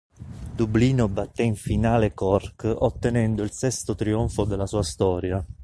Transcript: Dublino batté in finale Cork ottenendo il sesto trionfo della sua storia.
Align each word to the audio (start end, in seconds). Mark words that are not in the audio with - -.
Dublino 0.55 1.07
batté 1.09 1.43
in 1.43 1.55
finale 1.55 2.15
Cork 2.15 2.63
ottenendo 2.63 3.43
il 3.43 3.51
sesto 3.51 3.93
trionfo 3.93 4.45
della 4.45 4.65
sua 4.65 4.81
storia. 4.81 5.45